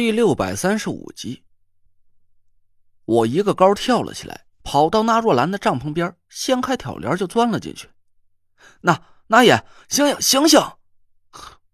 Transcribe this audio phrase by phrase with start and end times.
[0.00, 1.44] 第六百三十五集，
[3.04, 7.90] 我一个高跳了起来，跑到那若兰的帐篷边，掀开挑帘就钻了进去。
[8.80, 10.72] 那那也，醒醒醒醒！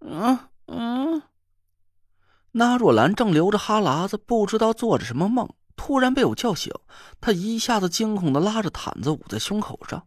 [0.01, 1.23] 嗯嗯。
[2.51, 6.75] 那若兰正流着哈喇子，不知道做着什么梦，突然被我叫醒，
[7.21, 10.05] 她一下子惊恐的拉着毯子捂在胸口上。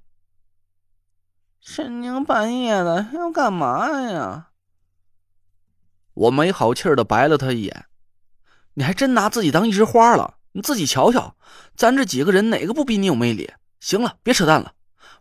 [1.61, 4.49] 深更半夜的要干嘛呀？
[6.15, 7.86] 我没好气的白了他一眼。
[8.73, 10.36] 你还真拿自己当一枝花了？
[10.54, 11.36] 你自己瞧瞧，
[11.75, 13.51] 咱这几个人哪个不比你有魅力？
[13.79, 14.73] 行了，别扯淡了。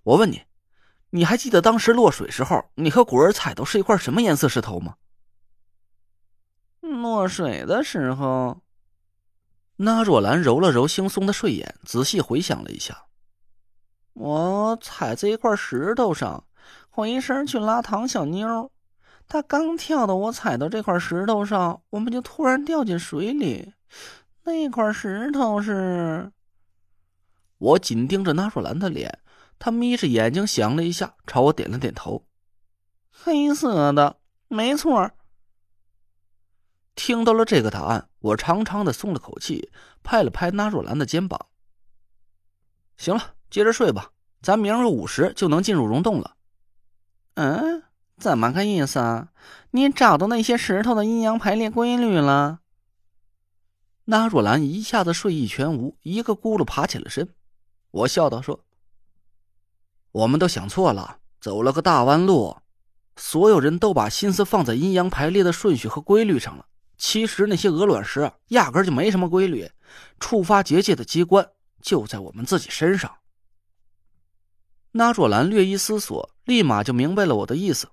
[0.05, 0.43] 我问你，
[1.11, 4.95] 你还记得当时落水时候，你和果儿踩到是一块什么颜色石头吗？
[6.81, 8.63] 落水的时候，
[9.77, 13.05] 那若兰揉了揉惺忪的睡眼，仔细回想了一下。
[14.15, 16.45] 我踩在一块石头上，
[16.89, 18.73] 回身去拉唐小妞。
[19.29, 23.75] 他刚跳到我踩到这块石头上，我们就突然掉进水里。
[24.45, 26.33] 那块石头是……
[27.59, 29.19] 我紧盯着那若兰的脸，
[29.59, 32.27] 他眯着眼睛想了一下，朝我点了点头。
[33.11, 34.17] 黑色的，
[34.49, 35.11] 没错。
[36.95, 39.71] 听到了这个答案，我长长的松了口气，
[40.03, 41.49] 拍了拍那若兰的肩膀。
[42.97, 46.37] 行了，接着睡吧，咱明儿午时就能进入溶洞了。
[47.35, 47.83] 嗯。
[48.19, 49.29] 怎么个意思啊？
[49.71, 52.61] 你找到那些石头的阴阳排列规律了？
[54.07, 57.29] 那若兰一下子睡意全无，一个咕噜爬起了身。
[57.91, 58.65] 我笑道：“说，
[60.11, 62.57] 我们都想错了，走了个大弯路。
[63.17, 66.67] 所有人都把心思放在阴阳排列的顺序和规律上了。
[66.97, 69.71] 其实那些鹅卵石压根就没什么规律，
[70.19, 71.49] 触发结界的机关
[71.81, 73.19] 就在我们自己身上。”
[74.93, 77.89] 那若兰略一思索，立马就明白了我的意思。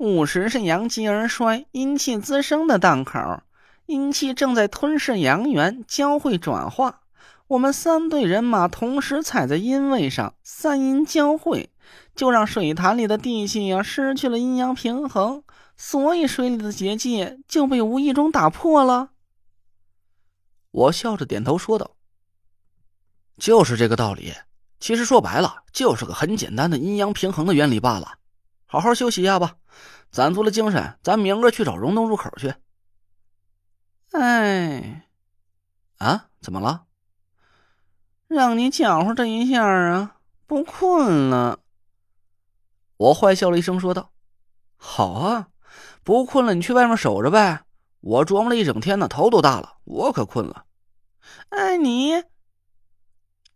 [0.00, 3.42] 午时是阳极而衰、阴气滋生的档口，
[3.84, 7.02] 阴气正在吞噬阳元，交汇转化。
[7.48, 11.68] 我们三队人马同时踩在阴位上，三阴交汇，
[12.14, 15.42] 就让水潭里的地气呀失去了阴阳平衡，
[15.76, 19.10] 所以水里的结界就被无意中打破了。
[20.70, 21.90] 我笑着点头说道
[23.36, 24.32] ：“就是这个道理。
[24.78, 28.14] 其实说白了，就是个很简单的阴阳平衡的原理罢了。
[28.64, 29.56] 好好休息一下吧。”
[30.10, 32.54] 攒足了精神，咱明个去找溶洞入口去。
[34.12, 35.08] 哎，
[35.98, 36.86] 啊，怎么了？
[38.26, 40.16] 让你搅和这一下啊，
[40.46, 41.60] 不困了。
[42.96, 44.12] 我坏笑了一声，说道
[44.76, 45.48] ：“好啊，
[46.02, 47.64] 不困了，你去外面守着呗。
[48.00, 50.66] 我琢磨了一整天呢，头都大了，我可困了。”
[51.50, 52.24] 哎，你，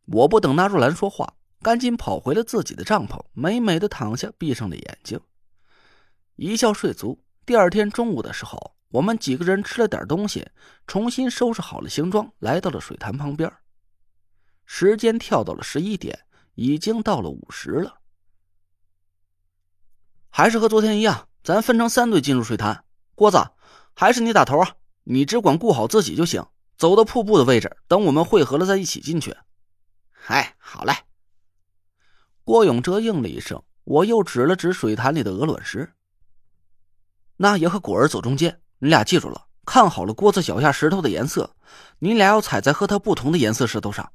[0.06, 5.20] 我不等那若兰说话，赶紧跑回了自己的帐篷，美美的躺下，闭上了眼睛。
[6.36, 10.48] 一觉睡足，第二天中午的时候，我们几个人吃了点东西，
[10.86, 13.52] 重新收拾好了行装，来到了水潭旁边。
[14.66, 18.00] 时间跳到了十一点，已经到了午时了。
[20.28, 22.84] 还是和昨天一样，咱分成三队进入水潭。
[23.14, 23.38] 郭子，
[23.94, 24.74] 还是你打头啊！
[25.04, 26.44] 你只管顾好自己就行。
[26.76, 29.36] 走到瀑布的位置，等我们汇合了再一起进去。
[30.26, 30.92] 哎，好嘞。
[32.42, 35.94] 郭永哲应了一声，我又指了指水潭里的鹅卵石。
[37.36, 41.56] 那爷和果儿走中间，你俩记住了，看好了锅子脚下石头的颜色，
[41.98, 44.12] 你俩要踩在和它不同的颜色石头上。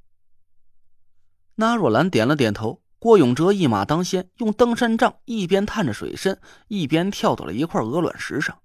[1.56, 8.58] 那若兰点了点头，郭永哲一马当先，用登山杖一边探着水深，一边跳到了一块鹅卵石上。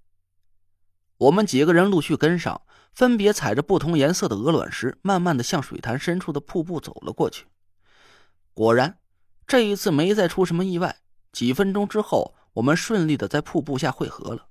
[1.17, 2.61] 我们几个人陆续跟上，
[2.93, 7.45] 分别踩着不同颜色的鹅卵石，慢慢的向水潭深处的瀑布走了过去。
[8.53, 8.97] 果然，
[9.45, 10.95] 这一次没再出什么意外。
[11.33, 12.33] 几分钟之后。
[12.55, 14.47] 我们顺利的在瀑布下汇合了。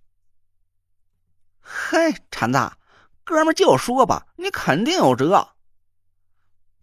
[1.60, 2.72] 嘿，禅子，
[3.24, 5.52] 哥们就说吧，你肯定有辙。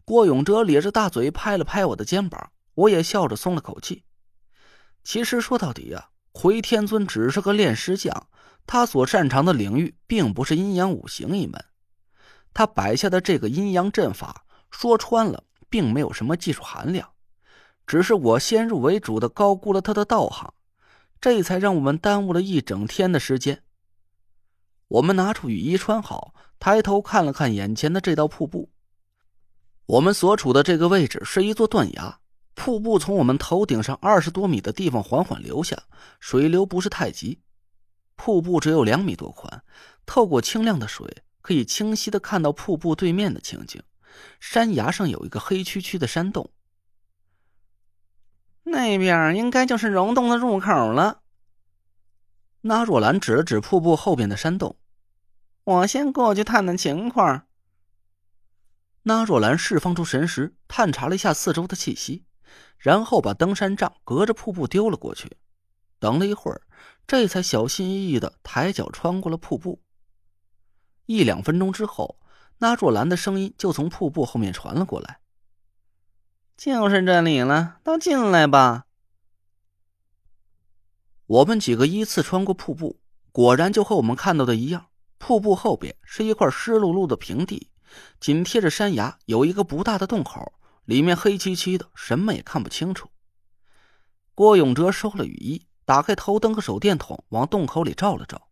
[0.03, 4.03] 郭永哲咧着大嘴拍了拍我的肩膀，我也笑着松了口气。
[5.03, 8.27] 其实说到底呀，回天尊只是个炼尸匠，
[8.65, 11.63] 他所擅长的领域并不是阴阳五行一门。
[12.51, 17.13] 他摆下的这个阴阳阵法，说穿了，并没有什么技术含量，
[17.85, 20.51] 只是我先入为主的高估了他的道行。
[21.21, 23.61] 这才让我们耽误了一整天的时间。
[24.87, 28.71] 我们拿出雨衣穿好，抬头看了看眼前的这道瀑布。
[29.85, 32.19] 我们所处的这个位置是一座断崖，
[32.55, 35.83] 瀑布从我们头顶上二十多米的地方缓缓流下，
[36.19, 37.39] 水流不是太急。
[38.15, 39.63] 瀑布只有两米多宽，
[40.07, 43.81] 透过清亮的水，可以清晰的看到瀑布对面的情景。
[44.39, 46.49] 山崖上有一个黑黢黢的山洞。
[48.71, 51.21] 那边应该就是溶洞的入口了。
[52.61, 54.77] 那若兰指了指瀑布后边的山洞，
[55.63, 57.47] 我先过去探探情况。
[59.03, 62.25] 那若兰释放出神识，探查了一下四周的气息，
[62.77, 65.37] 然后把登山杖隔着瀑布丢了过去。
[65.99, 66.61] 等了一会儿，
[67.05, 69.81] 这才小心翼翼的抬脚穿过了瀑布。
[71.07, 72.19] 一两分钟之后，
[72.59, 75.19] 那若兰的声音就从瀑布后面传了过来
[76.61, 78.85] ：“就是这里了，都进来吧。”
[81.25, 84.85] 我们几个依次穿过瀑布，果然就和我们看到的一样。
[85.17, 87.71] 瀑布后边是一块湿漉漉的平地，
[88.19, 90.53] 紧贴着山崖有一个不大的洞口，
[90.85, 93.09] 里面黑漆漆的，什么也看不清楚。
[94.35, 98.49] 郭永哲收了雨衣，打开头灯和手电筒，往洞口里照了照。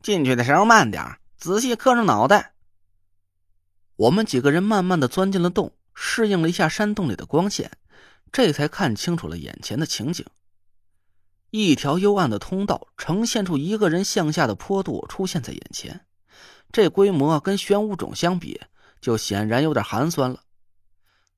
[0.00, 2.54] 进去的时候慢点，仔细磕着脑袋。
[3.96, 7.72] 我们几个人慢慢的钻进了洞，适应了一下山洞里的光线，
[8.30, 10.24] 这才看清楚了眼前的情景。
[11.50, 16.06] 一条幽暗的通道呈现出一个人向下的坡度出现在眼前，
[16.70, 18.60] 这规模跟玄武冢相比，
[19.00, 20.44] 就显然有点寒酸了。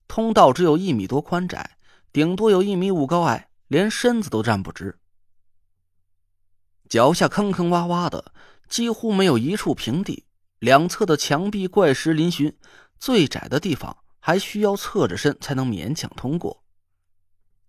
[0.07, 1.79] 通道只有一米多宽窄，
[2.13, 4.99] 顶多有一米五高矮，连身子都站不直。
[6.91, 8.33] 脚下坑坑洼洼的，
[8.69, 10.27] 几乎没有一处平地，
[10.59, 12.57] 两侧的墙壁怪石嶙峋，
[12.99, 16.63] 最窄的地方还需要侧着身才能勉强通过。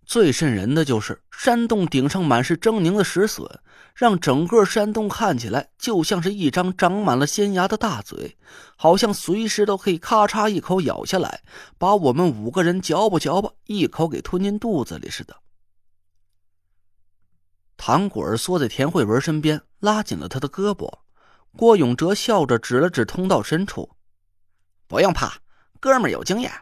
[0.04, 3.46] 最瘆人的就是山洞顶上满是狰狞的石笋，
[3.94, 8.36] 让整个山洞看起来就像是一张长满了尖牙的大嘴，
[8.76, 11.42] 好像随时都可以咔嚓一口咬下来，
[11.78, 15.36] 把我们五个人嚼吧嚼吧一口给吞进肚子里似的。
[17.76, 20.92] 唐果儿缩在田慧文身边，拉紧了他的胳膊。
[21.56, 23.90] 郭永哲笑着指了指通道深处
[24.88, 25.38] ：“不用怕，
[25.82, 26.52] 哥们有经验。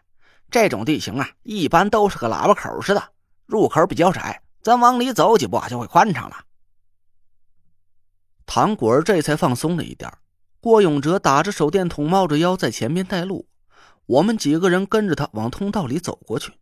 [0.50, 3.12] 这种地形啊，一般都是个喇叭口似的。”
[3.44, 6.36] 入口比较窄，咱往里走几步就会宽敞了。
[8.46, 10.10] 唐果儿这才放松了一点。
[10.60, 13.48] 郭永哲打着手电筒，猫着腰在前面带路，
[14.06, 16.52] 我们几个人跟着他往通道里走过去。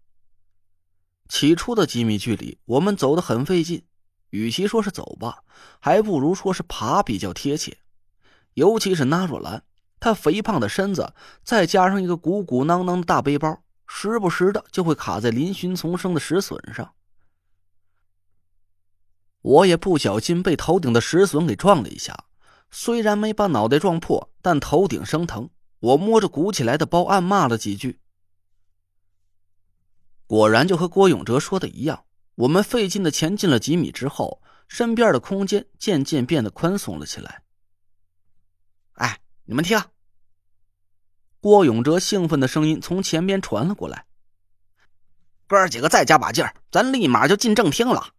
[1.29, 3.85] 起初的几米距离，我们走得很费劲，
[4.31, 5.43] 与其说是走吧，
[5.79, 7.77] 还不如说是爬比较贴切。
[8.55, 9.63] 尤其是那若兰，
[10.01, 11.13] 他肥胖的身子，
[11.43, 13.63] 再加上一个鼓鼓囊囊的大背包。
[13.87, 16.93] 时不时的就会卡在嶙峋丛生的石笋上，
[19.41, 22.25] 我也不小心被头顶的石笋给撞了一下，
[22.71, 25.49] 虽然没把脑袋撞破，但头顶生疼。
[25.81, 27.99] 我摸着鼓起来的包，暗骂了几句。
[30.27, 32.05] 果然就和郭永哲说的一样，
[32.35, 37.43] 我们费劲的前进了几米之后，身边的空间渐渐变得宽松了起来。
[38.95, 39.19] 哎，
[39.51, 39.81] 你们听。
[41.41, 44.05] 郭永哲兴奋的声音从前边传了过来
[45.49, 48.13] ：“哥几个再加把劲儿，咱立马就进正厅了。”